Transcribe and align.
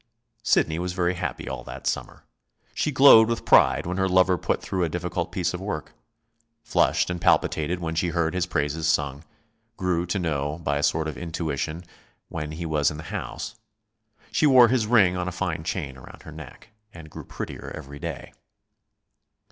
Sidney 0.41 0.79
was 0.79 0.93
very 0.93 1.13
happy 1.13 1.47
all 1.47 1.63
that 1.65 1.85
summer. 1.85 2.23
She 2.73 2.89
glowed 2.91 3.29
with 3.29 3.45
pride 3.45 3.85
when 3.85 3.97
her 3.97 4.09
lover 4.09 4.35
put 4.35 4.59
through 4.59 4.83
a 4.83 4.89
difficult 4.89 5.31
piece 5.31 5.53
of 5.53 5.61
work; 5.61 5.93
flushed 6.63 7.11
and 7.11 7.21
palpitated 7.21 7.79
when 7.79 7.93
she 7.93 8.07
heard 8.07 8.33
his 8.33 8.47
praises 8.47 8.87
sung; 8.87 9.23
grew 9.77 10.07
to 10.07 10.17
know, 10.17 10.57
by 10.63 10.79
a 10.79 10.81
sort 10.81 11.07
of 11.07 11.19
intuition, 11.19 11.83
when 12.29 12.53
he 12.53 12.65
was 12.65 12.89
in 12.89 12.97
the 12.97 13.03
house. 13.13 13.53
She 14.31 14.47
wore 14.47 14.69
his 14.69 14.87
ring 14.87 15.15
on 15.15 15.27
a 15.27 15.31
fine 15.31 15.63
chain 15.63 15.95
around 15.97 16.23
her 16.23 16.31
neck, 16.31 16.69
and 16.91 17.11
grew 17.11 17.23
prettier 17.23 17.71
every 17.75 17.99
day. 17.99 18.33